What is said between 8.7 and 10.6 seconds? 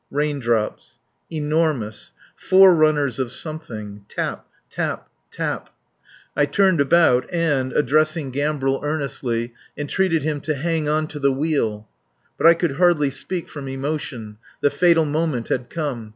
earnestly, entreated him to